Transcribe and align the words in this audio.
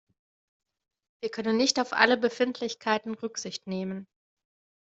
Wir 1.21 1.29
können 1.29 1.57
nicht 1.57 1.79
auf 1.79 1.93
alle 1.93 2.17
Befindlichkeiten 2.17 3.13
Rücksicht 3.13 3.67
nehmen. 3.67 4.07